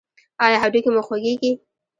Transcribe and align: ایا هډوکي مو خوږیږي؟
ایا 0.45 0.57
هډوکي 0.63 0.89
مو 0.95 1.01
خوږیږي؟ 1.07 1.51